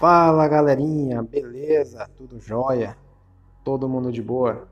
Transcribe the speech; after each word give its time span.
Fala 0.00 0.48
galerinha, 0.48 1.22
beleza? 1.22 2.08
Tudo 2.16 2.40
jóia? 2.40 2.96
Todo 3.62 3.86
mundo 3.86 4.10
de 4.10 4.22
boa? 4.22 4.66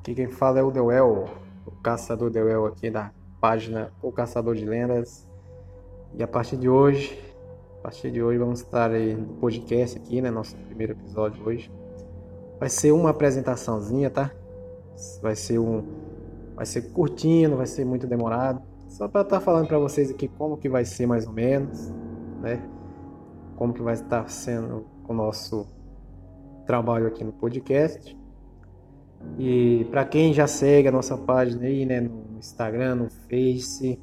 Aqui 0.00 0.16
quem 0.16 0.26
fala 0.26 0.58
é 0.58 0.64
o 0.64 0.70
Deuel, 0.72 1.26
o 1.64 1.70
caçador 1.70 2.28
Deuel 2.28 2.66
aqui 2.66 2.90
da 2.90 3.12
página 3.40 3.92
O 4.02 4.10
Caçador 4.10 4.56
de 4.56 4.64
Lendas. 4.64 5.28
E 6.14 6.24
a 6.24 6.26
partir 6.26 6.56
de 6.56 6.68
hoje, 6.68 7.16
a 7.78 7.82
partir 7.84 8.10
de 8.10 8.20
hoje 8.20 8.36
vamos 8.36 8.62
estar 8.62 8.90
aí 8.90 9.14
no 9.14 9.34
podcast 9.34 9.96
aqui, 9.96 10.20
né? 10.20 10.28
Nosso 10.28 10.56
primeiro 10.56 10.94
episódio 10.94 11.40
hoje. 11.46 11.70
Vai 12.58 12.68
ser 12.68 12.90
uma 12.90 13.10
apresentaçãozinha, 13.10 14.10
tá? 14.10 14.32
Vai 15.22 15.36
ser 15.36 15.60
um, 15.60 15.84
vai 16.56 16.66
ser 16.66 16.90
curtinho, 16.90 17.50
não 17.50 17.58
vai 17.58 17.66
ser 17.66 17.84
muito 17.84 18.08
demorado. 18.08 18.60
Só 18.88 19.06
para 19.06 19.20
estar 19.20 19.38
tá 19.38 19.40
falando 19.40 19.68
para 19.68 19.78
vocês 19.78 20.10
aqui 20.10 20.26
como 20.26 20.56
que 20.56 20.68
vai 20.68 20.84
ser 20.84 21.06
mais 21.06 21.28
ou 21.28 21.32
menos, 21.32 21.92
né? 22.40 22.73
Como 23.56 23.72
que 23.72 23.82
vai 23.82 23.94
estar 23.94 24.28
sendo 24.28 24.86
o 25.08 25.12
nosso 25.12 25.66
trabalho 26.66 27.06
aqui 27.06 27.22
no 27.24 27.32
podcast. 27.32 28.16
E 29.38 29.86
para 29.90 30.04
quem 30.04 30.32
já 30.32 30.46
segue 30.46 30.88
a 30.88 30.92
nossa 30.92 31.16
página 31.16 31.64
aí, 31.64 31.84
né, 31.86 32.00
no 32.00 32.38
Instagram, 32.38 32.96
no 32.96 33.10
Face, 33.10 33.98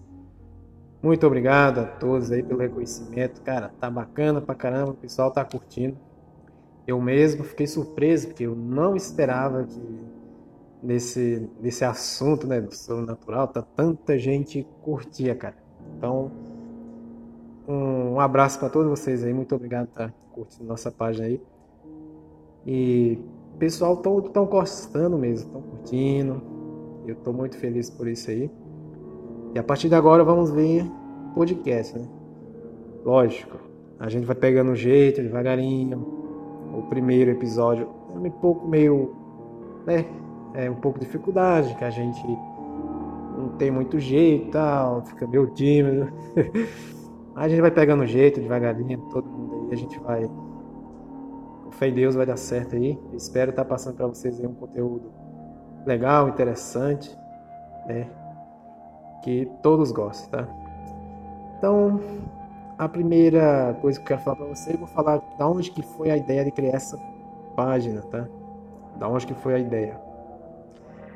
muito 1.01 1.25
obrigado 1.25 1.79
a 1.79 1.85
todos 1.85 2.31
aí 2.31 2.43
pelo 2.43 2.59
reconhecimento. 2.59 3.41
Cara, 3.41 3.69
tá 3.79 3.89
bacana 3.89 4.41
pra 4.41 4.53
caramba, 4.53 4.91
o 4.91 4.95
pessoal 4.95 5.31
tá 5.31 5.43
curtindo. 5.43 5.97
Eu 6.85 7.01
mesmo 7.01 7.43
fiquei 7.43 7.65
surpreso 7.65 8.27
porque 8.27 8.43
eu 8.43 8.55
não 8.55 8.95
esperava 8.95 9.63
que 9.63 9.81
nesse 10.81 11.49
nesse 11.59 11.85
assunto, 11.85 12.47
né, 12.47 12.59
do 12.59 12.73
sobrenatural, 12.73 13.47
tá 13.47 13.61
tanta 13.61 14.17
gente 14.17 14.67
curtia, 14.81 15.35
cara. 15.35 15.55
Então, 15.97 16.31
um, 17.71 18.19
abraço 18.19 18.59
para 18.59 18.69
todos 18.69 18.89
vocês 18.89 19.23
aí. 19.23 19.33
Muito 19.33 19.55
obrigado 19.55 19.87
por 19.87 20.01
estar 20.01 20.13
curtindo 20.31 20.65
nossa 20.65 20.91
página 20.91 21.27
aí. 21.27 21.41
E 22.65 23.19
pessoal 23.61 23.93
estão 23.93 24.19
tão 24.21 24.45
gostando 24.47 25.19
mesmo, 25.19 25.45
estão 25.45 25.61
curtindo. 25.61 26.41
Eu 27.05 27.13
estou 27.13 27.31
muito 27.31 27.55
feliz 27.57 27.91
por 27.91 28.07
isso 28.07 28.31
aí. 28.31 28.49
E 29.53 29.59
a 29.59 29.61
partir 29.61 29.87
de 29.87 29.93
agora 29.93 30.23
vamos 30.23 30.49
ver 30.49 30.83
podcast, 31.35 31.95
né? 31.95 32.07
Lógico, 33.05 33.59
a 33.99 34.09
gente 34.09 34.25
vai 34.25 34.35
pegando 34.35 34.71
o 34.71 34.75
jeito, 34.75 35.21
devagarinho. 35.21 35.99
O 36.75 36.81
primeiro 36.89 37.29
episódio 37.29 37.87
é 38.15 38.17
um 38.17 38.31
pouco 38.31 38.67
meio, 38.67 39.15
né? 39.85 40.05
É 40.55 40.67
um 40.67 40.75
pouco 40.75 40.97
de 40.97 41.05
dificuldade, 41.05 41.75
que 41.75 41.83
a 41.83 41.91
gente 41.91 42.19
não 43.37 43.49
tem 43.59 43.69
muito 43.69 43.99
jeito 43.99 44.49
tal, 44.49 45.05
fica 45.05 45.27
meio 45.27 45.45
tímido. 45.51 46.11
Aí 47.35 47.45
a 47.45 47.49
gente 47.49 47.61
vai 47.61 47.71
pegando 47.71 48.05
jeito, 48.05 48.41
devagarinho, 48.41 48.99
todo 49.11 49.29
mundo 49.29 49.67
aí, 49.67 49.73
a 49.73 49.75
gente 49.77 49.99
vai. 49.99 50.29
Com 51.63 51.71
fé 51.71 51.87
em 51.87 51.93
Deus 51.93 52.15
vai 52.15 52.25
dar 52.25 52.37
certo 52.37 52.75
aí. 52.75 52.99
espero 53.13 53.51
estar 53.51 53.65
passando 53.65 53.95
para 53.95 54.07
vocês 54.07 54.39
aí 54.39 54.45
um 54.45 54.53
conteúdo 54.53 55.11
legal, 55.85 56.27
interessante, 56.27 57.15
né? 57.87 58.07
Que 59.23 59.49
todos 59.61 59.91
gostem, 59.91 60.29
tá? 60.29 60.47
Então, 61.57 61.99
a 62.77 62.89
primeira 62.89 63.77
coisa 63.81 63.99
que 63.99 64.03
eu 64.03 64.07
quero 64.07 64.21
falar 64.21 64.37
para 64.37 64.47
vocês, 64.47 64.73
eu 64.73 64.79
vou 64.79 64.87
falar 64.87 65.21
da 65.37 65.47
onde 65.47 65.71
que 65.71 65.81
foi 65.81 66.09
a 66.09 66.17
ideia 66.17 66.43
de 66.43 66.51
criar 66.51 66.75
essa 66.75 66.97
página, 67.55 68.01
tá? 68.01 68.27
Da 68.97 69.07
onde 69.07 69.27
que 69.27 69.33
foi 69.35 69.55
a 69.55 69.59
ideia. 69.59 69.99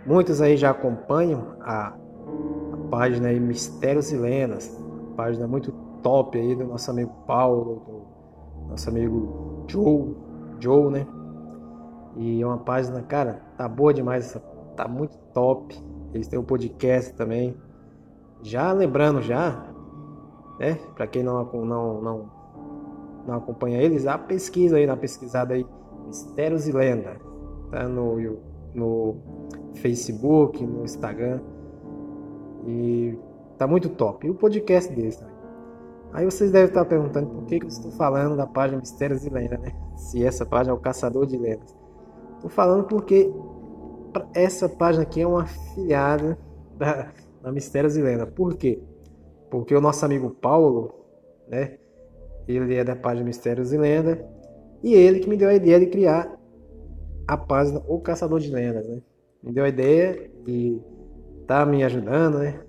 Muitos 0.05 0.39
aí 0.39 0.55
já 0.55 0.69
acompanham 0.69 1.55
a, 1.61 1.88
a 1.88 2.77
página 2.89 3.30
aí 3.30 3.39
Mistérios 3.39 4.11
e 4.11 4.17
Lendas, 4.17 4.71
página 5.16 5.47
muito 5.47 5.71
top 6.06 6.38
aí 6.38 6.56
do 6.56 6.66
nosso 6.66 6.92
amigo 6.92 7.11
Paulo, 7.25 7.81
do 7.88 8.70
nosso 8.70 8.88
amigo 8.88 9.66
Joe, 9.67 10.16
Joe, 10.59 10.92
né? 10.92 11.08
E 12.16 12.44
é 12.44 12.45
uma 12.45 12.59
página, 12.59 13.02
cara, 13.02 13.42
tá 13.58 13.67
boa 13.67 13.92
demais, 13.92 14.39
tá 14.76 14.88
muito 14.88 15.17
top. 15.33 15.76
Eles 16.14 16.27
têm 16.27 16.38
um 16.38 16.43
podcast 16.43 17.11
também. 17.16 17.58
Já 18.43 18.71
lembrando 18.71 19.20
já, 19.20 19.66
né? 20.60 20.76
Para 20.93 21.08
quem 21.08 21.23
não, 21.23 21.43
não, 21.43 22.02
não, 22.02 22.32
não 23.26 23.36
acompanha 23.37 23.82
eles, 23.82 24.05
a 24.05 24.16
pesquisa 24.16 24.77
aí, 24.77 24.86
na 24.86 24.95
pesquisada 24.95 25.55
aí, 25.55 25.66
Mistérios 26.05 26.67
e 26.67 26.72
Lenda, 26.72 27.17
tá 27.72 27.89
no, 27.89 28.37
no 28.76 29.16
Facebook, 29.73 30.64
no 30.64 30.83
Instagram. 30.83 31.39
E 32.67 33.17
tá 33.58 33.66
muito 33.66 33.89
top. 33.89 34.27
E 34.27 34.30
o 34.30 34.36
podcast 34.36 34.93
deles 34.93 35.16
também. 35.16 35.35
Aí 36.15 36.23
vocês 36.23 36.49
devem 36.49 36.70
estar 36.70 36.86
perguntando 36.86 37.27
por 37.27 37.45
que, 37.45 37.55
eu 37.55 37.67
estou 37.67 37.92
falando 37.92 38.37
da 38.37 38.48
página 38.48 38.80
Mistérios 38.80 39.26
e 39.26 39.30
Lendas, 39.30 39.59
né? 39.59 39.76
Se 39.98 40.23
essa 40.23 40.45
página 40.45 40.73
é 40.73 40.73
o 40.73 40.80
Caçador 40.80 41.26
de 41.26 41.37
Lendas. 41.37 41.76
Estou 42.36 42.49
falando 42.49 42.86
porque 42.86 43.30
essa 44.33 44.70
página 44.70 45.04
aqui 45.04 45.20
é 45.20 45.27
uma 45.27 45.42
afiliada 45.42 46.39
da, 46.77 47.11
da 47.42 47.52
Mistérios 47.52 47.98
e 47.98 48.02
Lendas. 48.02 48.30
Por 48.30 48.55
quê? 48.55 48.81
Porque 49.52 49.75
o 49.75 49.81
nosso 49.81 50.05
amigo 50.05 50.30
Paulo, 50.30 50.95
né? 51.49 51.80
Ele 52.48 52.75
é 52.75 52.83
da 52.86 52.95
página 52.95 53.25
Mistérios 53.25 53.73
e 53.73 53.77
Lendas. 53.77 54.17
E 54.81 54.93
ele 54.93 55.20
que 55.20 55.27
me 55.27 55.36
deu 55.36 55.49
a 55.49 55.54
ideia 55.54 55.81
de 55.81 55.87
criar 55.87 56.33
a 57.27 57.36
página 57.36 57.83
O 57.89 57.99
Caçador 57.99 58.39
de 58.39 58.49
Lendas, 58.54 58.87
né? 58.87 59.02
Me 59.43 59.52
deu 59.52 59.65
a 59.65 59.70
ideia 59.70 60.31
e 60.48 60.81
tá 61.45 61.65
me 61.65 61.83
ajudando, 61.83 62.39
né? 62.39 62.61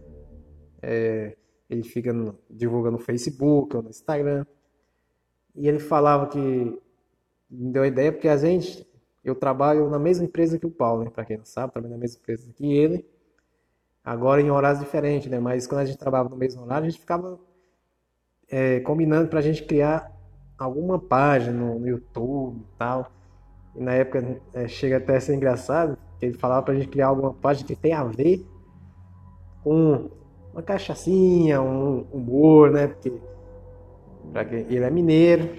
É, 0.82 1.36
ele 1.68 1.82
fica 1.82 2.12
no, 2.12 2.38
divulgando 2.48 2.96
no 2.96 3.02
Facebook 3.02 3.76
ou 3.76 3.82
no 3.82 3.90
Instagram. 3.90 4.46
E 5.54 5.68
ele 5.68 5.78
falava 5.78 6.26
que 6.28 6.38
me 6.38 7.72
deu 7.72 7.82
a 7.82 7.86
ideia 7.86 8.12
porque 8.12 8.28
a 8.28 8.36
gente, 8.36 8.86
eu 9.24 9.34
trabalho 9.34 9.88
na 9.88 9.98
mesma 9.98 10.24
empresa 10.24 10.58
que 10.58 10.66
o 10.66 10.70
Paulo, 10.70 11.04
né? 11.04 11.10
Para 11.10 11.24
quem 11.24 11.38
não 11.38 11.44
sabe, 11.44 11.72
trabalho 11.72 11.92
na 11.92 11.98
mesma 11.98 12.18
empresa 12.20 12.52
que 12.52 12.72
ele. 12.72 13.06
Agora 14.04 14.40
em 14.40 14.50
horários 14.50 14.80
diferentes, 14.80 15.30
né? 15.30 15.40
Mas 15.40 15.66
quando 15.66 15.80
a 15.80 15.84
gente 15.84 15.98
trabalhava 15.98 16.28
no 16.28 16.36
mesmo 16.36 16.62
horário, 16.62 16.86
a 16.86 16.90
gente 16.90 17.00
ficava 17.00 17.40
é, 18.48 18.80
combinando 18.80 19.28
para 19.28 19.40
a 19.40 19.42
gente 19.42 19.64
criar 19.64 20.12
alguma 20.56 20.98
página 20.98 21.52
no, 21.52 21.78
no, 21.78 21.88
YouTube 21.88 22.60
e 22.60 22.78
tal. 22.78 23.10
E 23.74 23.80
na 23.80 23.94
época 23.94 24.40
é, 24.54 24.68
chega 24.68 24.98
até 24.98 25.16
a 25.16 25.20
ser 25.20 25.34
engraçado, 25.34 25.98
que 26.18 26.26
ele 26.26 26.34
falava 26.34 26.62
para 26.62 26.74
a 26.74 26.76
gente 26.76 26.88
criar 26.88 27.08
alguma 27.08 27.34
página 27.34 27.66
que 27.66 27.76
tem 27.76 27.92
a 27.92 28.04
ver 28.04 28.46
com 29.62 30.08
uma 30.56 30.62
cachaçinha, 30.62 31.60
um 31.60 32.06
humor, 32.10 32.70
né? 32.70 32.86
Porque 32.86 33.12
ele 34.70 34.84
é 34.84 34.90
mineiro, 34.90 35.50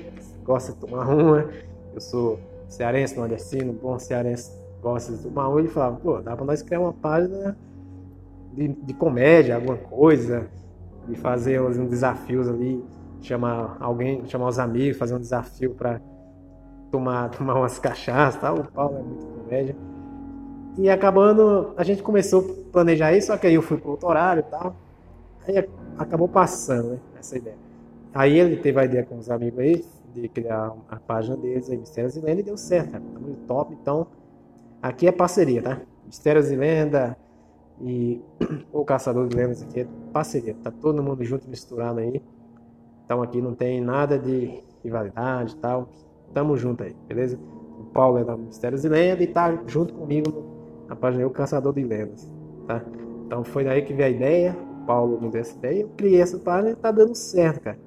gosta 0.44 0.74
de 0.74 0.80
tomar 0.80 1.08
uma. 1.08 1.48
Eu 1.94 2.02
sou 2.02 2.40
cearense, 2.68 3.16
nordestino, 3.16 3.74
bom 3.74 4.00
cearense, 4.00 4.52
gosta 4.82 5.14
de 5.14 5.22
tomar 5.22 5.50
uma. 5.50 5.60
Ele 5.60 5.68
falava, 5.68 5.98
pô, 5.98 6.20
dá 6.20 6.36
pra 6.36 6.44
nós 6.44 6.64
criar 6.64 6.80
uma 6.80 6.94
página 6.94 7.56
de, 8.54 8.70
de 8.70 8.94
comédia, 8.96 9.54
alguma 9.54 9.78
coisa, 9.78 10.48
de 11.08 11.16
fazer 11.16 11.62
uns 11.62 11.78
desafios 11.88 12.50
ali, 12.50 12.84
chamar 13.22 13.78
alguém, 13.80 14.26
chamar 14.26 14.48
os 14.48 14.58
amigos, 14.58 14.98
fazer 14.98 15.14
um 15.14 15.20
desafio 15.20 15.76
para 15.76 16.02
tomar, 16.92 17.30
tomar 17.38 17.54
umas 17.54 17.78
cachaças, 17.78 18.42
tal. 18.42 18.56
O 18.62 18.72
Paulo 18.72 18.98
é 18.98 19.04
muito 19.04 19.26
comédia. 19.28 19.76
E 20.76 20.90
acabando, 20.90 21.74
a 21.78 21.84
gente 21.84 22.02
começou 22.02 22.42
a 22.42 22.72
planejar 22.72 23.14
isso, 23.14 23.28
só 23.28 23.38
que 23.38 23.46
aí 23.46 23.54
eu 23.54 23.62
fui 23.62 23.78
pro 23.78 23.92
outro 23.92 24.08
horário 24.08 24.40
e 24.40 24.50
tal. 24.50 24.76
Aí 25.48 25.68
acabou 25.98 26.28
passando, 26.28 26.92
né? 26.92 27.00
Essa 27.18 27.38
ideia. 27.38 27.58
Aí 28.14 28.38
ele 28.38 28.58
teve 28.58 28.80
a 28.80 28.86
ideia 28.86 29.06
com 29.06 29.18
os 29.18 29.30
amigos 29.30 29.60
aí 29.60 29.86
de 30.14 30.28
criar 30.28 30.74
a 30.90 30.96
página 30.98 31.38
deles 31.38 31.70
aí, 31.70 31.78
Mistérios 31.78 32.16
e 32.16 32.22
Lenda, 32.22 32.42
e 32.42 32.44
deu 32.44 32.58
certo. 32.58 32.92
Tá 32.92 33.00
muito 33.20 33.46
top. 33.46 33.76
Então, 33.80 34.08
aqui 34.82 35.08
é 35.08 35.12
parceria, 35.12 35.62
tá? 35.62 35.82
Mistérios 36.06 36.50
e 36.52 36.56
Lenda 36.56 37.18
e 37.82 38.22
o 38.74 38.84
Caçador 38.84 39.28
de 39.28 39.36
Lendas 39.36 39.62
aqui 39.62 39.82
é 39.82 39.88
parceria. 40.12 40.56
Tá 40.64 40.72
todo 40.72 41.04
mundo 41.04 41.24
junto, 41.24 41.48
misturado 41.50 42.00
aí. 42.00 42.22
Então 43.06 43.22
aqui 43.22 43.42
não 43.42 43.54
tem 43.54 43.80
nada 43.80 44.18
de 44.18 44.64
rivalidade 44.84 45.54
e 45.54 45.58
tal. 45.58 45.90
Tamo 46.34 46.58
junto 46.58 46.84
aí, 46.84 46.96
beleza? 47.08 47.40
O 47.80 47.86
Paulo 47.94 48.18
é 48.18 48.24
da 48.24 48.36
Mistérios 48.36 48.84
e 48.84 48.90
Lenda 48.90 49.24
e 49.24 49.28
tá 49.28 49.62
junto 49.68 49.94
comigo 49.94 50.86
na 50.88 50.96
página 50.96 51.26
O 51.26 51.30
Caçador 51.30 51.74
de 51.74 51.84
Lendas, 51.84 52.30
tá? 52.66 52.84
Então 53.26 53.44
foi 53.44 53.64
daí 53.64 53.82
que 53.82 53.94
veio 53.94 54.08
a 54.08 54.10
ideia. 54.10 54.67
Paulo 54.88 55.20
me 55.22 55.30
deu 55.30 55.42
essa 55.42 55.56
ideia, 55.56 55.82
eu 55.82 55.90
criei 55.90 56.22
essa 56.22 56.40
página 56.40 56.72
e 56.72 56.76
tá 56.76 56.90
dando 56.90 57.14
certo, 57.14 57.60
cara. 57.60 57.78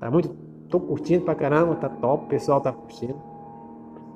Tá 0.00 0.10
muito. 0.10 0.28
tô 0.68 0.78
curtindo 0.80 1.24
pra 1.24 1.34
caramba, 1.34 1.76
tá 1.76 1.88
top, 1.88 2.24
o 2.24 2.28
pessoal 2.28 2.60
tá 2.60 2.72
curtindo. 2.72 3.16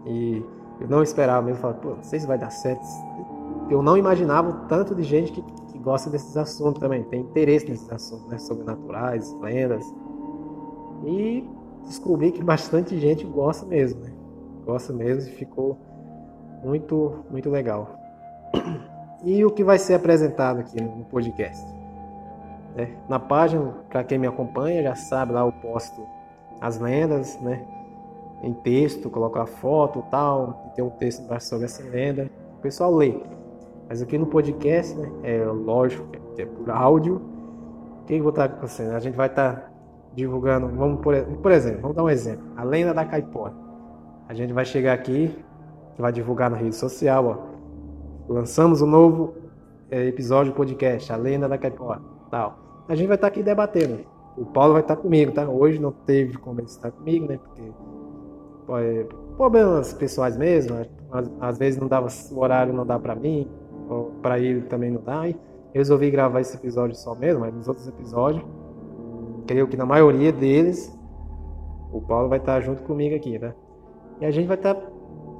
E 0.05 0.45
eu 0.81 0.89
não 0.89 1.03
esperava 1.03 1.41
mesmo, 1.47 1.61
falar, 1.61 1.75
pô, 1.75 1.91
não 1.91 2.03
sei 2.03 2.19
se 2.19 2.27
vai 2.27 2.37
dar 2.37 2.51
certo. 2.51 2.83
Eu 3.71 3.83
não 3.83 3.97
imaginava 3.97 4.51
o 4.51 4.69
tanto 4.69 4.95
de 4.95 5.05
gente 5.05 5.33
que, 5.33 5.43
que 5.43 5.79
gosta 5.79 6.11
desses 6.11 6.37
assuntos 6.37 6.81
também, 6.81 7.05
tem 7.05 7.21
interesse 7.21 7.69
nesses 7.69 7.91
assuntos, 7.91 8.27
né? 8.27 8.39
Sobrenaturais, 8.39 9.33
lendas. 9.41 9.85
E 11.05 11.49
descobri 11.85 12.33
que 12.33 12.43
bastante 12.43 12.99
gente 12.99 13.25
gosta 13.25 13.65
mesmo, 13.65 14.01
né? 14.03 14.13
Gosta 14.65 14.93
mesmo 14.93 15.31
e 15.31 15.33
ficou 15.35 15.79
muito, 16.65 17.25
muito 17.31 17.49
legal. 17.49 17.99
E 19.25 19.45
o 19.45 19.51
que 19.51 19.63
vai 19.63 19.79
ser 19.79 19.95
apresentado 19.95 20.59
aqui 20.59 20.83
no 20.83 21.05
podcast? 21.05 21.82
Né? 22.75 22.97
Na 23.09 23.19
página, 23.19 23.75
para 23.89 24.05
quem 24.05 24.19
me 24.19 24.27
acompanha, 24.27 24.83
já 24.83 24.95
sabe, 24.95 25.33
lá 25.33 25.41
eu 25.41 25.53
posto 25.53 26.07
as 26.61 26.79
lendas, 26.79 27.41
né? 27.41 27.67
em 28.43 28.53
texto, 28.53 29.09
colocar 29.09 29.47
foto 29.47 30.05
tal, 30.11 30.73
ter 30.75 30.83
um 30.83 30.91
texto 30.91 31.23
sobre 31.41 31.67
essa 31.67 31.83
lenda. 31.89 32.29
O 32.59 32.61
pessoal 32.61 32.93
lê. 32.93 33.15
Mas 33.89 34.03
aqui 34.03 34.19
no 34.19 34.27
podcast, 34.27 34.97
né, 34.97 35.11
é 35.23 35.45
lógico 35.45 36.07
que 36.35 36.43
é 36.43 36.47
por 36.47 36.69
áudio. 36.71 37.23
O 38.03 38.05
que 38.05 38.15
eu 38.15 38.23
vou 38.23 38.31
estar 38.31 38.47
acontecendo? 38.47 38.95
A 38.95 38.99
gente 38.99 39.15
vai 39.15 39.29
estar 39.29 39.71
divulgando, 40.15 40.67
vamos 40.69 41.01
por, 41.01 41.15
por 41.41 41.53
exemplo, 41.53 41.83
vamos 41.83 41.97
dar 41.97 42.03
um 42.03 42.11
exemplo. 42.11 42.45
A 42.57 42.65
lenda 42.65 42.93
da 42.93 43.05
caipora. 43.05 43.55
A 44.29 44.35
gente 44.35 44.53
vai 44.53 44.65
chegar 44.65 44.93
aqui, 44.93 45.35
vai 45.97 46.13
divulgar 46.13 46.51
na 46.51 46.57
rede 46.57 46.75
social, 46.75 47.27
ó. 48.29 48.33
Lançamos 48.33 48.83
um 48.83 48.87
novo 48.87 49.35
é, 49.91 50.07
episódio 50.07 50.53
do 50.53 50.57
podcast, 50.57 51.13
a 51.13 51.17
lenda 51.17 51.49
da 51.49 51.59
caipora, 51.59 52.01
tal. 52.33 52.85
A 52.89 52.95
gente 52.95 53.07
vai 53.07 53.17
estar 53.17 53.27
aqui 53.27 53.43
debatendo. 53.43 54.01
O 54.39 54.47
Paulo 54.47 54.73
vai 54.73 54.81
estar 54.81 54.97
comigo, 54.97 55.31
tá? 55.31 55.47
Hoje 55.47 55.79
não 55.79 55.93
teve 55.93 56.39
como 56.39 56.59
ele 56.59 56.67
estar 56.67 56.91
comigo, 56.91 57.29
né? 57.29 57.39
Porque 57.39 57.71
é, 58.81 59.07
problemas 59.37 59.93
pessoais 59.93 60.37
mesmo, 60.37 60.79
às, 61.13 61.31
às 61.39 61.59
vezes 61.59 61.79
não 61.79 61.87
dava 61.87 62.09
o 62.33 62.39
horário 62.41 62.73
não 62.73 62.87
dá 62.87 62.99
para 62.99 63.15
mim, 63.15 63.47
para 64.23 64.39
ele 64.39 64.63
também 64.63 64.91
não 64.91 65.03
dá. 65.03 65.29
E 65.29 65.37
resolvi 65.75 66.11
gravar 66.11 66.41
esse 66.41 66.57
episódio 66.57 66.97
só 66.97 67.15
mesmo, 67.15 67.41
mas 67.41 67.55
nos 67.55 67.69
outros 67.69 67.87
episódios, 67.87 68.43
creio 69.47 69.69
que 69.69 69.77
na 69.77 69.85
maioria 69.85 70.33
deles, 70.33 70.99
o 71.93 72.01
Paulo 72.01 72.31
vai 72.31 72.39
estar 72.39 72.61
junto 72.63 72.83
comigo 72.83 73.15
aqui, 73.15 73.39
né? 73.39 73.55
E 74.21 74.25
a 74.25 74.31
gente 74.31 74.47
vai 74.47 74.57
estar 74.57 74.75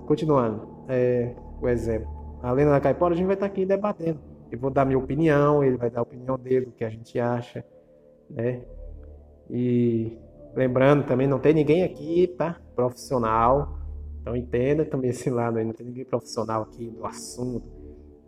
continuando 0.07 0.69
é, 0.89 1.35
o 1.61 1.69
exemplo. 1.69 2.09
Além 2.43 2.67
da 2.67 2.81
Caipora, 2.81 3.15
a 3.15 3.17
gente 3.17 3.27
vai 3.27 3.35
estar 3.35 3.47
aqui 3.47 3.65
debatendo. 3.65 4.32
Eu 4.53 4.59
vou 4.59 4.71
dar 4.71 4.85
minha 4.85 4.99
opinião, 4.99 5.65
ele 5.65 5.77
vai 5.77 5.91
dar 5.91 6.01
a 6.01 6.03
opinião 6.03 6.39
dele, 6.39 6.67
o 6.67 6.73
que 6.73 6.85
a 6.85 6.91
gente 6.91 7.19
acha, 7.19 7.65
né? 8.31 8.63
E 9.51 10.17
lembrando 10.55 11.05
também, 11.05 11.27
não 11.27 11.41
tem 11.41 11.55
ninguém 11.55 11.83
aqui, 11.83 12.29
tá? 12.39 12.61
Profissional. 12.77 13.79
Então 14.21 14.37
entenda 14.37 14.85
também 14.85 15.11
esse 15.11 15.29
lado 15.31 15.59
aí, 15.59 15.65
não 15.65 15.73
tem 15.73 15.87
ninguém 15.87 16.05
profissional 16.05 16.63
aqui 16.63 16.89
do 16.91 17.05
assunto 17.05 17.83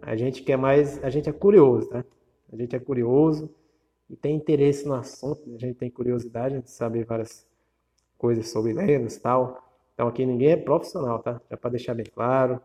a 0.06 0.16
gente 0.16 0.42
quer 0.42 0.58
mais, 0.58 1.02
a 1.02 1.08
gente 1.08 1.30
é 1.30 1.32
curioso, 1.32 1.88
tá? 1.88 2.04
A 2.52 2.56
gente 2.56 2.76
é 2.76 2.78
curioso 2.78 3.50
e 4.08 4.14
tem 4.14 4.36
interesse 4.36 4.86
no 4.86 4.94
assunto, 4.94 5.42
a 5.54 5.58
gente 5.58 5.76
tem 5.76 5.90
curiosidade 5.90 6.60
de 6.60 6.70
saber 6.70 7.06
várias 7.06 7.46
coisas 8.18 8.50
sobre 8.50 8.74
lendas 8.74 9.16
e 9.16 9.20
tal. 9.20 9.62
Então 9.94 10.06
aqui 10.06 10.26
ninguém 10.26 10.50
é 10.50 10.56
profissional, 10.56 11.20
tá? 11.20 11.40
Já 11.50 11.56
para 11.56 11.70
deixar 11.70 11.94
bem 11.94 12.04
claro. 12.04 12.60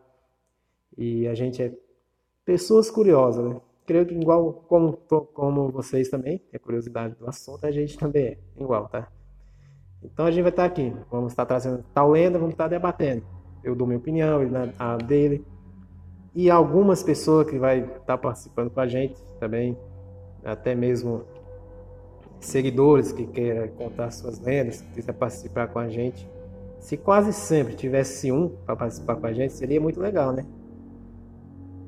E 0.97 1.27
a 1.27 1.33
gente 1.33 1.63
é 1.63 1.73
pessoas 2.49 2.89
curiosas, 2.89 3.45
né? 3.45 3.61
Creio 3.85 4.07
que 4.07 4.15
igual 4.15 4.65
como, 4.67 4.93
como 5.35 5.69
vocês 5.69 6.09
também, 6.09 6.39
tem 6.49 6.59
curiosidade 6.59 7.13
do 7.13 7.29
assunto, 7.29 7.63
a 7.63 7.69
gente 7.69 7.95
também 7.95 8.25
é 8.25 8.37
igual, 8.57 8.87
tá? 8.87 9.07
Então 10.01 10.25
a 10.25 10.31
gente 10.31 10.41
vai 10.41 10.49
estar 10.49 10.65
aqui, 10.65 10.91
vamos 11.11 11.31
estar 11.31 11.45
trazendo 11.45 11.85
tal 11.93 12.09
lenda, 12.09 12.39
vamos 12.39 12.55
estar 12.55 12.67
debatendo. 12.67 13.23
Eu 13.63 13.75
dou 13.75 13.85
minha 13.85 13.99
opinião, 13.99 14.41
ele 14.41 14.51
a 14.79 14.97
dele 14.97 15.45
e 16.33 16.49
algumas 16.49 17.03
pessoas 17.03 17.47
que 17.47 17.59
vai 17.59 17.81
estar 17.81 17.99
tá 17.99 18.17
participando 18.17 18.71
com 18.71 18.79
a 18.79 18.87
gente 18.87 19.23
também, 19.39 19.77
até 20.43 20.73
mesmo 20.73 21.23
seguidores 22.39 23.11
que 23.11 23.27
queiram 23.27 23.67
contar 23.67 24.09
suas 24.09 24.39
lendas, 24.39 24.81
que 24.81 24.93
quiser 24.93 25.13
participar 25.13 25.67
com 25.67 25.77
a 25.77 25.87
gente. 25.87 26.27
Se 26.79 26.97
quase 26.97 27.31
sempre 27.31 27.75
tivesse 27.75 28.31
um 28.31 28.49
para 28.65 28.75
participar 28.75 29.17
com 29.17 29.27
a 29.27 29.33
gente, 29.33 29.53
seria 29.53 29.79
muito 29.79 29.99
legal, 30.01 30.33
né? 30.33 30.47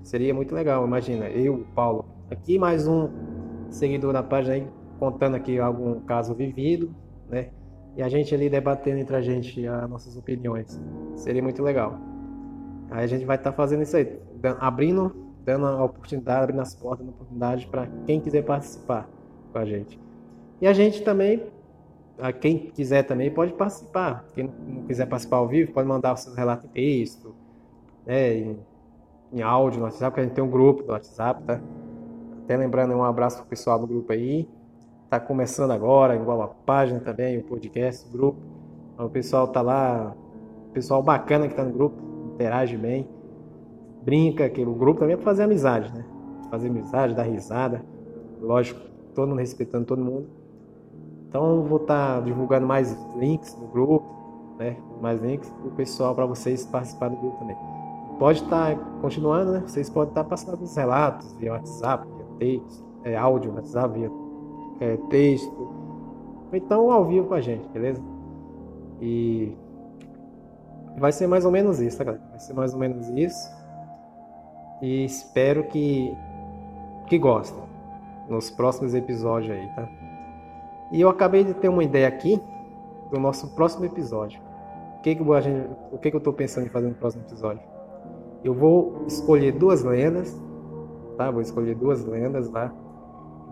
Seria 0.03 0.33
muito 0.33 0.53
legal, 0.55 0.85
imagina, 0.85 1.29
eu, 1.29 1.65
Paulo, 1.75 2.05
aqui 2.29 2.57
mais 2.57 2.87
um 2.87 3.09
seguidor 3.69 4.11
da 4.13 4.23
página 4.23 4.55
aí, 4.55 4.67
contando 4.99 5.35
aqui 5.35 5.59
algum 5.59 5.99
caso 6.01 6.33
vivido, 6.33 6.93
né? 7.29 7.49
E 7.95 8.01
a 8.01 8.09
gente 8.09 8.33
ali 8.33 8.49
debatendo 8.49 8.99
entre 8.99 9.15
a 9.15 9.21
gente 9.21 9.67
as 9.67 9.89
nossas 9.89 10.17
opiniões. 10.17 10.81
Seria 11.15 11.43
muito 11.43 11.61
legal. 11.61 11.99
Aí 12.89 13.03
a 13.03 13.07
gente 13.07 13.25
vai 13.25 13.35
estar 13.35 13.51
tá 13.51 13.55
fazendo 13.55 13.83
isso 13.83 13.95
aí, 13.95 14.19
abrindo, 14.59 15.13
dando 15.43 15.67
a 15.67 15.83
oportunidade, 15.83 16.43
abrindo 16.43 16.61
as 16.61 16.73
portas, 16.73 17.05
dando 17.05 17.13
oportunidade 17.15 17.67
para 17.67 17.87
quem 18.05 18.19
quiser 18.19 18.43
participar 18.43 19.07
com 19.51 19.59
a 19.59 19.65
gente. 19.65 19.99
E 20.59 20.67
a 20.67 20.73
gente 20.73 21.03
também, 21.03 21.43
a 22.17 22.31
quem 22.33 22.71
quiser 22.71 23.03
também 23.03 23.29
pode 23.29 23.53
participar. 23.53 24.25
Quem 24.33 24.51
não 24.67 24.83
quiser 24.83 25.05
participar 25.05 25.37
ao 25.37 25.47
vivo, 25.47 25.71
pode 25.71 25.87
mandar 25.87 26.13
o 26.13 26.17
seu 26.17 26.33
relato 26.33 26.65
em 26.67 26.69
texto, 26.69 27.35
né, 28.05 28.35
em, 28.35 28.59
em 29.31 29.41
áudio 29.41 29.79
no 29.79 29.85
WhatsApp, 29.85 30.11
porque 30.11 30.21
a 30.21 30.23
gente 30.23 30.33
tem 30.33 30.43
um 30.43 30.49
grupo 30.49 30.83
do 30.83 30.91
WhatsApp, 30.91 31.43
tá? 31.43 31.59
Até 32.43 32.57
lembrando, 32.57 32.93
um 32.93 33.03
abraço 33.03 33.37
pro 33.37 33.45
pessoal 33.45 33.79
do 33.79 33.87
grupo 33.87 34.11
aí. 34.11 34.47
Tá 35.09 35.19
começando 35.19 35.71
agora, 35.71 36.15
igual 36.15 36.41
a 36.41 36.47
página 36.47 36.99
também, 36.99 37.37
o 37.37 37.43
podcast, 37.43 38.07
o 38.07 38.11
grupo. 38.11 38.39
Então, 38.93 39.05
o 39.05 39.09
pessoal 39.09 39.47
tá 39.47 39.61
lá, 39.61 40.15
pessoal 40.73 41.01
bacana 41.03 41.47
que 41.47 41.53
tá 41.53 41.63
no 41.63 41.71
grupo 41.71 42.11
interage 42.33 42.75
bem, 42.77 43.07
brinca, 44.03 44.49
que 44.49 44.61
o 44.61 44.73
grupo 44.73 44.99
também 44.99 45.13
é 45.13 45.17
para 45.17 45.25
fazer 45.25 45.43
amizade, 45.43 45.93
né? 45.93 46.03
Fazer 46.49 46.67
amizade, 46.67 47.13
dar 47.13 47.23
risada, 47.23 47.83
lógico, 48.41 48.79
todo 49.13 49.29
mundo 49.29 49.39
respeitando 49.39 49.85
todo 49.85 50.03
mundo. 50.03 50.27
Então 51.27 51.63
vou 51.63 51.77
estar 51.77 52.15
tá 52.15 52.21
divulgando 52.21 52.65
mais 52.65 52.97
links 53.17 53.55
no 53.55 53.67
grupo, 53.67 54.05
né? 54.57 54.77
Mais 55.01 55.21
links 55.21 55.49
para 55.49 55.67
o 55.67 55.71
pessoal 55.71 56.15
para 56.15 56.25
vocês 56.25 56.65
participarem 56.65 57.15
do 57.15 57.21
grupo 57.21 57.39
também. 57.39 57.80
Pode 58.21 58.43
estar 58.43 58.75
tá 58.75 58.83
continuando, 59.01 59.53
né? 59.53 59.63
Vocês 59.65 59.89
podem 59.89 60.11
estar 60.11 60.23
tá 60.23 60.29
passando 60.29 60.61
os 60.61 60.75
relatos 60.75 61.33
via 61.37 61.53
WhatsApp, 61.53 62.07
via 62.07 62.25
texto, 62.37 62.85
é, 63.03 63.17
áudio, 63.17 63.51
WhatsApp, 63.55 63.97
via 63.97 64.11
é, 64.79 64.97
texto, 65.09 65.73
então 66.53 66.91
ao 66.91 67.05
vivo 67.05 67.27
com 67.27 67.33
a 67.33 67.41
gente, 67.41 67.67
beleza? 67.69 67.99
E 69.01 69.57
Vai 70.97 71.11
ser 71.11 71.27
mais 71.27 71.45
ou 71.45 71.51
menos 71.51 71.79
isso, 71.79 71.97
tá, 71.97 72.03
galera? 72.03 72.23
Vai 72.29 72.39
ser 72.39 72.53
mais 72.53 72.73
ou 72.73 72.79
menos 72.79 73.07
isso. 73.09 73.49
E 74.81 75.05
espero 75.05 75.63
que, 75.65 76.15
que 77.07 77.17
gostem 77.17 77.63
nos 78.29 78.49
próximos 78.49 78.93
episódios 78.93 79.51
aí, 79.51 79.67
tá? 79.75 79.87
E 80.91 80.99
eu 80.99 81.09
acabei 81.09 81.43
de 81.43 81.53
ter 81.53 81.69
uma 81.69 81.83
ideia 81.83 82.07
aqui 82.07 82.41
do 83.09 83.19
nosso 83.19 83.55
próximo 83.55 83.85
episódio. 83.85 84.41
O 84.97 85.01
que, 85.01 85.15
que, 85.15 85.33
a 85.33 85.41
gente, 85.41 85.69
o 85.91 85.97
que, 85.97 86.09
que 86.09 86.15
eu 86.15 86.19
estou 86.19 86.33
pensando 86.33 86.67
em 86.67 86.69
fazer 86.69 86.87
no 86.87 86.95
próximo 86.95 87.23
episódio? 87.23 87.70
Eu 88.43 88.53
vou 88.53 89.03
escolher 89.07 89.51
duas 89.51 89.83
lendas, 89.83 90.35
tá? 91.17 91.29
Vou 91.29 91.41
escolher 91.41 91.75
duas 91.75 92.03
lendas 92.05 92.49
lá. 92.49 92.73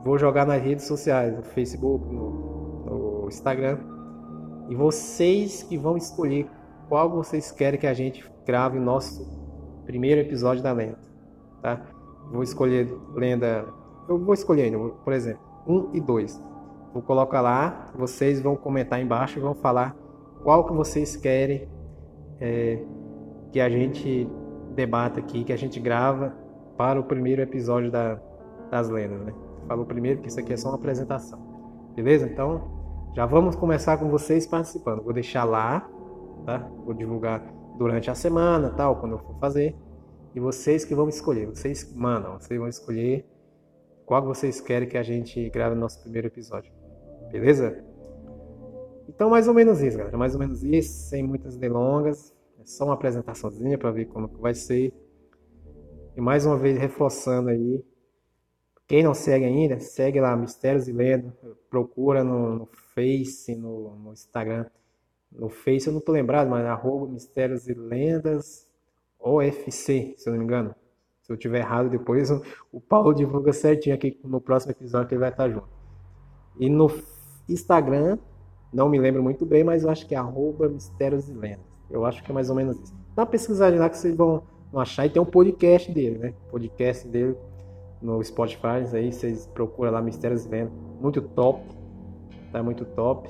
Vou 0.03 0.17
jogar 0.17 0.45
nas 0.45 0.61
redes 0.61 0.85
sociais, 0.85 1.35
no 1.35 1.43
Facebook, 1.43 2.05
no, 2.13 2.85
no 2.85 3.27
Instagram. 3.27 3.77
E 4.69 4.75
vocês 4.75 5.63
que 5.63 5.77
vão 5.77 5.97
escolher 5.97 6.49
qual 6.87 7.09
vocês 7.09 7.51
querem 7.51 7.79
que 7.79 7.87
a 7.87 7.93
gente 7.93 8.29
grave 8.45 8.79
o 8.79 8.81
nosso 8.81 9.27
primeiro 9.85 10.21
episódio 10.21 10.63
da 10.63 10.71
lenda, 10.71 10.99
tá? 11.61 11.81
Vou 12.31 12.43
escolher 12.43 12.87
lenda, 13.13 13.65
eu 14.07 14.17
vou 14.17 14.33
escolher, 14.33 14.71
por 15.03 15.13
exemplo, 15.13 15.41
um 15.67 15.89
e 15.93 15.99
dois. 15.99 16.41
Vou 16.93 17.03
colocar 17.03 17.41
lá, 17.41 17.91
vocês 17.95 18.41
vão 18.41 18.55
comentar 18.55 18.99
embaixo 18.99 19.37
e 19.37 19.41
vão 19.41 19.53
falar 19.53 19.95
qual 20.43 20.65
que 20.65 20.73
vocês 20.73 21.15
querem 21.15 21.67
é, 22.39 22.83
que 23.51 23.59
a 23.59 23.69
gente 23.69 24.27
debata 24.79 25.19
aqui, 25.19 25.43
que 25.43 25.53
a 25.53 25.57
gente 25.57 25.79
grava 25.79 26.33
para 26.77 26.99
o 26.99 27.03
primeiro 27.03 27.41
episódio 27.41 27.91
da, 27.91 28.19
das 28.71 28.89
lendas, 28.89 29.21
né? 29.21 29.33
Falou 29.67 29.85
primeiro 29.85 30.21
que 30.21 30.27
isso 30.27 30.39
aqui 30.39 30.53
é 30.53 30.57
só 30.57 30.69
uma 30.69 30.77
apresentação, 30.77 31.39
beleza? 31.95 32.27
Então 32.27 32.79
já 33.15 33.25
vamos 33.25 33.55
começar 33.55 33.97
com 33.97 34.09
vocês 34.09 34.47
participando. 34.47 35.03
Vou 35.03 35.13
deixar 35.13 35.43
lá 35.43 35.87
tá? 36.45 36.57
Vou 36.83 36.93
divulgar 36.93 37.41
durante 37.77 38.09
a 38.09 38.15
semana, 38.15 38.69
tal, 38.71 38.97
quando 38.97 39.13
eu 39.13 39.19
for 39.19 39.37
fazer. 39.39 39.75
E 40.33 40.39
vocês 40.39 40.85
que 40.85 40.93
vão 40.93 41.09
escolher, 41.09 41.47
vocês 41.47 41.93
mandam, 41.95 42.39
vocês 42.39 42.59
vão 42.59 42.67
escolher 42.67 43.25
qual 44.05 44.23
vocês 44.23 44.59
querem 44.59 44.87
que 44.87 44.97
a 44.97 45.03
gente 45.03 45.49
grave 45.49 45.75
no 45.75 45.81
nosso 45.81 46.01
primeiro 46.01 46.27
episódio. 46.27 46.71
Beleza? 47.31 47.83
Então, 49.07 49.29
mais 49.29 49.47
ou 49.47 49.53
menos 49.53 49.81
isso, 49.81 49.97
galera. 49.97 50.17
Mais 50.17 50.33
ou 50.33 50.39
menos 50.39 50.63
isso, 50.63 51.09
sem 51.09 51.23
muitas 51.23 51.57
delongas. 51.57 52.33
É 52.59 52.65
só 52.65 52.85
uma 52.85 52.93
apresentaçãozinha 52.93 53.77
para 53.77 53.91
ver 53.91 54.05
como 54.05 54.29
que 54.29 54.39
vai 54.39 54.53
ser. 54.53 54.93
E 56.15 56.21
mais 56.21 56.45
uma 56.45 56.57
vez 56.57 56.77
reforçando 56.77 57.49
aí. 57.49 57.83
Quem 58.87 59.03
não 59.03 59.13
segue 59.13 59.45
ainda, 59.45 59.79
segue 59.79 60.19
lá 60.19 60.35
Mistérios 60.35 60.87
e 60.87 60.91
Lendas. 60.91 61.33
Procura 61.69 62.23
no, 62.23 62.55
no 62.55 62.69
Face, 62.93 63.55
no, 63.55 63.95
no 63.95 64.13
Instagram 64.13 64.65
no 65.31 65.49
Face, 65.49 65.87
eu 65.87 65.93
não 65.93 66.01
tô 66.01 66.11
lembrado, 66.11 66.49
mas 66.49 66.65
arroba 66.65 67.07
Mistérios 67.07 67.67
e 67.67 67.73
Lendas 67.73 68.67
OFC, 69.19 70.15
se 70.17 70.27
eu 70.27 70.31
não 70.31 70.39
me 70.39 70.45
engano. 70.45 70.73
Se 71.21 71.31
eu 71.31 71.37
tiver 71.37 71.59
errado, 71.59 71.89
depois 71.89 72.31
o 72.71 72.81
Paulo 72.81 73.13
divulga 73.13 73.53
certinho 73.53 73.93
aqui 73.95 74.19
no 74.23 74.41
próximo 74.41 74.71
episódio 74.71 75.07
que 75.07 75.13
ele 75.13 75.21
vai 75.21 75.29
estar 75.29 75.49
junto. 75.49 75.69
E 76.59 76.69
no 76.69 76.89
Instagram, 77.47 78.17
não 78.73 78.89
me 78.89 78.99
lembro 78.99 79.21
muito 79.21 79.45
bem, 79.45 79.63
mas 79.63 79.83
eu 79.83 79.89
acho 79.89 80.07
que 80.07 80.15
é 80.15 80.17
arroba 80.17 80.67
Mistérios 80.67 81.29
e 81.29 81.33
Lendas. 81.33 81.68
Eu 81.89 82.05
acho 82.05 82.23
que 82.23 82.31
é 82.31 82.33
mais 82.33 82.49
ou 82.49 82.55
menos 82.55 82.79
isso. 82.79 82.93
Dá 83.15 83.23
uma 83.23 83.27
pesquisadinha 83.27 83.81
lá 83.81 83.89
que 83.89 83.97
vocês 83.97 84.15
vão, 84.15 84.43
vão 84.71 84.81
achar. 84.81 85.05
E 85.05 85.09
tem 85.09 85.21
um 85.21 85.25
podcast 85.25 85.91
dele, 85.91 86.17
né? 86.17 86.33
Podcast 86.51 87.07
dele 87.07 87.35
no 88.01 88.23
Spotify. 88.23 88.85
Aí 88.93 89.11
vocês 89.11 89.47
procuram 89.47 89.91
lá 89.91 90.01
Mistérios 90.01 90.45
Lendas. 90.45 90.73
Muito 91.01 91.21
top. 91.21 91.61
Tá 92.51 92.63
muito 92.63 92.85
top 92.85 93.29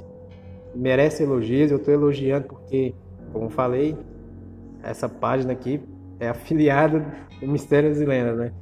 merece 0.76 1.24
elogios. 1.24 1.72
Eu 1.72 1.78
estou 1.78 1.94
elogiando 1.94 2.48
porque 2.48 2.94
como 3.32 3.50
falei, 3.50 3.96
essa 4.82 5.08
página 5.08 5.54
aqui 5.54 5.82
é 6.20 6.30
afiliada 6.30 7.06
do 7.40 7.48
Mistérios 7.48 8.02
e 8.02 8.06
Lendas, 8.06 8.38
né? 8.38 8.54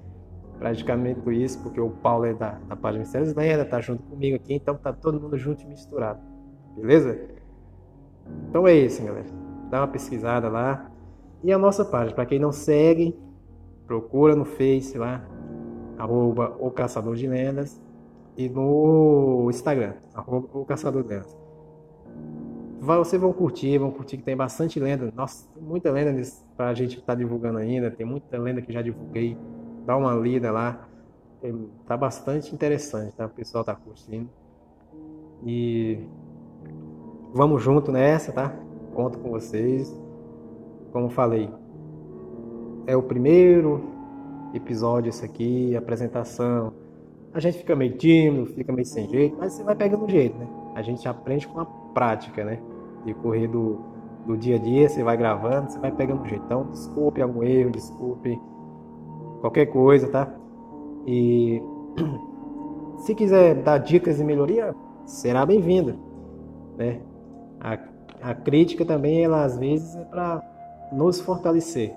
Praticamente 0.60 1.22
por 1.22 1.34
isso, 1.34 1.62
porque 1.62 1.80
o 1.80 1.90
Paulo 1.90 2.26
é 2.26 2.34
da, 2.34 2.60
da 2.68 2.76
página 2.76 3.04
Mistérios 3.04 3.32
e 3.32 3.36
Lendas, 3.36 3.70
tá 3.70 3.80
junto 3.80 4.04
comigo 4.04 4.36
aqui, 4.36 4.54
então 4.54 4.76
tá 4.76 4.92
todo 4.92 5.20
mundo 5.20 5.38
junto 5.38 5.64
e 5.64 5.68
misturado. 5.68 6.20
Beleza? 6.76 7.18
Então 8.50 8.68
é 8.68 8.74
isso, 8.74 9.04
galera. 9.04 9.47
Dá 9.70 9.82
uma 9.82 9.88
pesquisada 9.88 10.50
lá. 10.50 10.90
E 11.44 11.52
a 11.52 11.58
nossa 11.58 11.86
página, 11.86 12.16
para 12.16 12.26
quem 12.26 12.40
não 12.40 12.52
segue, 12.52 13.18
procura 13.86 14.36
no 14.36 14.46
Face 14.46 14.98
lá, 14.98 15.26
arroba 15.98 16.56
o 16.60 16.72
Caçador 16.72 17.16
de 17.16 17.28
Lendas, 17.28 17.82
e 18.36 18.50
no 18.50 19.48
Instagram, 19.50 19.94
arroba 20.14 20.48
o 20.54 20.66
Caçador 20.66 21.04
de 21.04 21.10
Lendas. 21.10 21.38
Vocês 22.80 23.22
vão 23.22 23.34
curtir, 23.34 23.78
vão 23.78 23.92
curtir 23.92 24.18
que 24.18 24.24
tem 24.24 24.38
bastante 24.38 24.80
lenda. 24.80 25.12
Nossa, 25.16 25.48
muita 25.60 25.92
lenda 25.92 26.22
pra 26.56 26.74
gente 26.74 27.00
estar 27.00 27.08
tá 27.08 27.16
divulgando 27.16 27.58
ainda. 27.58 27.92
Tem 27.92 28.06
muita 28.06 28.38
lenda 28.38 28.62
que 28.62 28.72
já 28.72 28.82
divulguei. 28.82 29.38
Dá 29.86 29.98
uma 29.98 30.14
lida 30.14 30.52
lá. 30.52 30.88
Tá 31.86 31.98
bastante 31.98 32.54
interessante, 32.54 33.14
tá? 33.16 33.26
O 33.26 33.30
pessoal 33.30 33.64
tá 33.64 33.76
curtindo. 33.76 34.30
E 35.44 36.08
vamos 37.34 37.62
junto 37.62 37.92
nessa, 37.92 38.32
tá? 38.32 38.56
Conto 38.98 39.20
com 39.20 39.30
vocês. 39.30 39.96
Como 40.92 41.08
falei, 41.08 41.48
é 42.88 42.98
o 42.98 43.04
primeiro 43.04 43.84
episódio 44.56 45.10
esse 45.10 45.24
aqui, 45.24 45.78
apresentação. 45.78 46.74
A 47.32 47.40
gente 47.40 47.60
fica 47.60 47.76
meio 47.76 47.96
tímido, 47.96 48.48
fica 48.48 48.74
meio 48.74 48.88
sem 48.88 49.08
jeito, 49.08 49.38
mas 49.38 49.54
você 49.54 49.62
vai 49.62 49.76
pegando 49.76 50.06
o 50.06 50.10
jeito, 50.10 50.36
né? 50.40 50.48
A 50.74 50.82
gente 50.82 51.08
aprende 51.08 51.48
com 51.48 51.60
a 51.60 51.66
prática, 51.94 52.44
né? 52.44 52.60
Decorrer 53.06 53.48
do, 53.48 53.78
do 54.26 54.36
dia 54.36 54.56
a 54.56 54.60
dia, 54.60 54.90
você 54.90 55.04
vai 55.04 55.16
gravando, 55.16 55.70
você 55.70 55.78
vai 55.78 55.92
pegando 55.92 56.24
o 56.24 56.28
jeito. 56.28 56.44
Então, 56.46 56.66
desculpe 56.72 57.22
algum 57.22 57.44
erro, 57.44 57.70
desculpe 57.70 58.42
qualquer 59.42 59.68
coisa, 59.68 60.10
tá? 60.10 60.34
E 61.06 61.62
se 63.06 63.14
quiser 63.14 63.62
dar 63.62 63.78
dicas 63.78 64.18
de 64.18 64.24
melhoria, 64.24 64.74
será 65.06 65.46
bem-vinda, 65.46 65.96
né? 66.76 67.00
A 68.22 68.34
crítica 68.34 68.86
também, 68.86 69.24
ela 69.24 69.44
às 69.44 69.58
vezes 69.58 69.96
é 69.96 70.04
para 70.04 70.42
nos 70.92 71.20
fortalecer. 71.20 71.96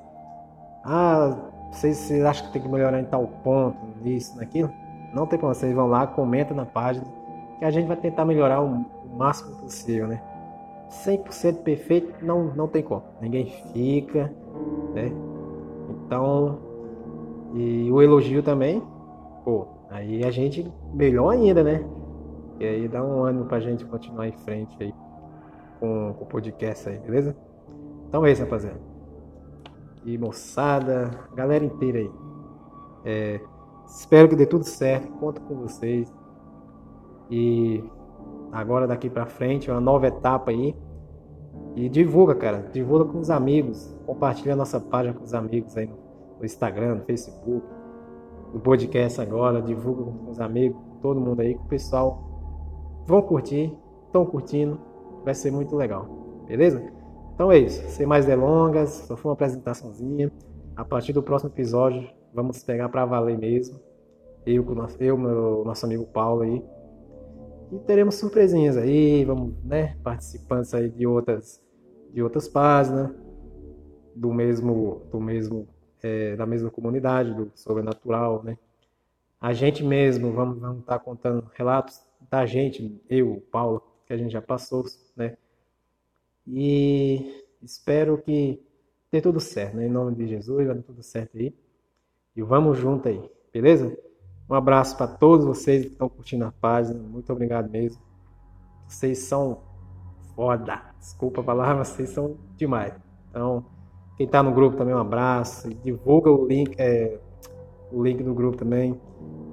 Ah, 0.84 1.36
vocês, 1.70 1.96
vocês 1.96 2.24
acham 2.24 2.46
que 2.46 2.52
tem 2.52 2.62
que 2.62 2.68
melhorar 2.68 3.00
em 3.00 3.04
tal 3.04 3.26
ponto, 3.42 3.76
nisso, 4.02 4.36
naquilo? 4.36 4.70
Não 5.14 5.26
tem 5.26 5.38
problema, 5.38 5.54
vocês 5.54 5.74
vão 5.74 5.86
lá, 5.86 6.06
comenta 6.06 6.54
na 6.54 6.64
página, 6.64 7.06
que 7.58 7.64
a 7.64 7.70
gente 7.70 7.86
vai 7.86 7.96
tentar 7.96 8.24
melhorar 8.24 8.60
o, 8.60 8.66
o 8.66 9.16
máximo 9.16 9.56
possível, 9.56 10.06
né? 10.06 10.22
100% 10.90 11.62
perfeito 11.62 12.12
não, 12.24 12.46
não 12.54 12.66
tem 12.66 12.82
como, 12.82 13.02
ninguém 13.20 13.46
fica, 13.72 14.32
né? 14.92 15.12
Então, 15.88 16.58
e 17.54 17.90
o 17.90 18.02
elogio 18.02 18.42
também, 18.42 18.82
pô, 19.44 19.66
aí 19.88 20.24
a 20.24 20.30
gente 20.30 20.70
melhor 20.92 21.30
ainda, 21.30 21.62
né? 21.62 21.84
E 22.58 22.64
aí 22.64 22.88
dá 22.88 23.02
um 23.02 23.24
ânimo 23.24 23.46
pra 23.46 23.60
gente 23.60 23.84
continuar 23.84 24.28
em 24.28 24.32
frente 24.32 24.76
aí 24.80 24.92
com, 25.80 26.14
com 26.14 26.25
o 26.25 26.26
podcast 26.26 26.88
aí, 26.88 26.99
beleza? 26.99 27.34
Então 28.06 28.25
é 28.25 28.30
isso, 28.30 28.42
rapaziada. 28.42 28.80
E 30.04 30.16
moçada, 30.18 31.10
galera 31.34 31.64
inteira 31.64 31.99
aí. 31.99 32.10
É, 33.04 33.40
espero 33.87 34.28
que 34.28 34.37
dê 34.37 34.46
tudo 34.46 34.64
certo, 34.64 35.10
conto 35.12 35.40
com 35.42 35.54
vocês. 35.56 36.12
E 37.30 37.82
agora 38.52 38.87
daqui 38.87 39.08
pra 39.08 39.26
frente, 39.26 39.70
uma 39.70 39.80
nova 39.80 40.06
etapa 40.06 40.50
aí. 40.50 40.76
E 41.76 41.88
divulga, 41.88 42.34
cara. 42.34 42.68
Divulga 42.72 43.04
com 43.04 43.18
os 43.18 43.30
amigos. 43.30 43.94
Compartilha 44.06 44.54
a 44.54 44.56
nossa 44.56 44.80
página 44.80 45.14
com 45.14 45.25
os 45.25 45.34
amigos 45.34 45.76
aí 45.76 45.90
no 46.38 46.44
Instagram, 46.44 46.96
no 46.96 47.02
Facebook, 47.02 47.64
no 48.52 48.60
podcast 48.60 49.20
agora. 49.20 49.62
Divulga 49.62 50.04
com 50.04 50.30
os 50.30 50.40
amigos, 50.40 50.80
todo 51.00 51.20
mundo 51.20 51.40
aí, 51.40 51.54
que 51.54 51.60
o 51.60 51.68
pessoal 51.68 53.02
vão 53.06 53.22
curtir, 53.22 53.76
estão 54.06 54.25
curtindo. 54.26 54.89
Vai 55.24 55.34
ser 55.34 55.50
muito 55.50 55.76
legal. 55.76 56.06
Beleza? 56.46 56.82
Então 57.34 57.50
é 57.50 57.58
isso. 57.58 57.82
Sem 57.88 58.06
mais 58.06 58.26
delongas, 58.26 58.90
só 59.06 59.16
foi 59.16 59.30
uma 59.30 59.34
apresentaçãozinha. 59.34 60.30
A 60.76 60.84
partir 60.84 61.12
do 61.12 61.22
próximo 61.22 61.50
episódio, 61.50 62.08
vamos 62.32 62.62
pegar 62.62 62.88
para 62.88 63.04
valer 63.04 63.38
mesmo. 63.38 63.78
Eu, 64.46 64.66
eu 64.98 65.18
meu 65.18 65.62
nosso 65.64 65.84
amigo 65.84 66.06
Paulo 66.06 66.42
aí. 66.42 66.62
E 67.72 67.78
teremos 67.80 68.16
surpresinhas 68.16 68.76
aí, 68.76 69.24
vamos, 69.24 69.54
né, 69.62 69.96
participantes 70.02 70.74
aí 70.74 70.88
de 70.88 71.06
outras 71.06 71.62
de 72.12 72.20
outras 72.20 72.48
páginas 72.48 73.12
do 74.16 74.32
mesmo 74.32 75.02
do 75.12 75.20
mesmo 75.20 75.68
é, 76.02 76.34
da 76.34 76.44
mesma 76.44 76.70
comunidade 76.70 77.32
do 77.32 77.52
sobrenatural, 77.54 78.42
né? 78.42 78.58
A 79.40 79.52
gente 79.52 79.84
mesmo 79.84 80.32
vamos 80.32 80.58
vamos 80.58 80.80
estar 80.80 80.98
tá 80.98 81.04
contando 81.04 81.48
relatos 81.54 82.02
da 82.28 82.44
gente, 82.44 83.00
eu, 83.08 83.42
Paulo, 83.50 83.82
que 84.10 84.14
a 84.14 84.16
gente 84.16 84.32
já 84.32 84.42
passou, 84.42 84.84
né? 85.16 85.36
E 86.44 87.44
espero 87.62 88.18
que 88.18 88.60
dê 89.08 89.20
tudo 89.20 89.38
certo, 89.38 89.76
né? 89.76 89.86
Em 89.86 89.88
nome 89.88 90.16
de 90.16 90.26
Jesus, 90.26 90.66
vai 90.66 90.74
dar 90.74 90.82
tudo 90.82 91.00
certo 91.00 91.38
aí. 91.38 91.54
E 92.34 92.42
vamos 92.42 92.76
junto 92.76 93.06
aí, 93.06 93.30
beleza? 93.52 93.96
Um 94.48 94.54
abraço 94.54 94.96
para 94.96 95.06
todos 95.06 95.46
vocês 95.46 95.84
que 95.84 95.92
estão 95.92 96.08
curtindo 96.08 96.44
a 96.44 96.50
página. 96.50 97.00
Muito 97.00 97.32
obrigado 97.32 97.70
mesmo. 97.70 98.02
Vocês 98.88 99.18
são 99.18 99.62
foda. 100.34 100.92
Desculpa 100.98 101.40
a 101.40 101.44
palavra, 101.44 101.84
vocês 101.86 102.10
são 102.10 102.36
demais. 102.56 102.92
Então, 103.28 103.64
quem 104.16 104.26
está 104.26 104.42
no 104.42 104.52
grupo 104.52 104.76
também, 104.76 104.92
um 104.92 104.98
abraço. 104.98 105.72
Divulga 105.72 106.32
o 106.32 106.48
link, 106.48 106.74
é, 106.80 107.16
o 107.92 108.02
link 108.02 108.24
do 108.24 108.34
grupo 108.34 108.56
também. 108.56 109.00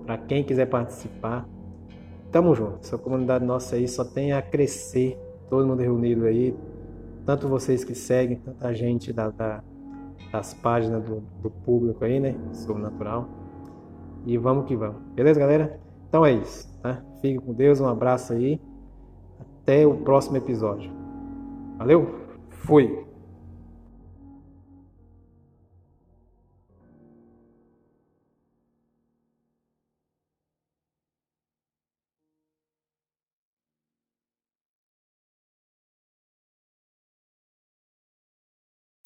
Para 0.03 0.17
quem 0.17 0.43
quiser 0.43 0.65
participar. 0.65 1.47
Tamo 2.31 2.53
junto. 2.55 2.79
Essa 2.83 2.97
comunidade 2.97 3.45
nossa 3.45 3.75
aí 3.75 3.87
só 3.87 4.03
tem 4.03 4.33
a 4.33 4.41
crescer. 4.41 5.17
Todo 5.49 5.65
mundo 5.65 5.81
reunido 5.81 6.25
aí. 6.25 6.55
Tanto 7.25 7.47
vocês 7.47 7.83
que 7.83 7.95
seguem, 7.95 8.37
tanta 8.37 8.73
gente 8.73 9.11
da, 9.11 9.29
da 9.29 9.63
das 10.31 10.53
páginas 10.53 11.03
do, 11.03 11.23
do 11.41 11.49
público 11.49 12.03
aí, 12.03 12.19
né? 12.19 12.35
Sobrenatural. 12.53 13.27
E 14.25 14.37
vamos 14.37 14.65
que 14.65 14.75
vamos. 14.75 15.01
Beleza, 15.15 15.39
galera? 15.39 15.79
Então 16.09 16.25
é 16.25 16.33
isso, 16.33 16.69
tá? 16.81 17.01
Fique 17.21 17.39
com 17.39 17.53
Deus, 17.53 17.79
um 17.79 17.87
abraço 17.87 18.33
aí. 18.33 18.59
Até 19.39 19.85
o 19.85 19.95
próximo 19.95 20.37
episódio. 20.37 20.91
Valeu? 21.77 22.27
Fui! 22.49 23.06